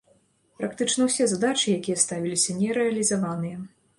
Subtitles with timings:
[0.59, 3.57] Практычна ўсе задачы, якія ставіліся, не рэалізаваныя.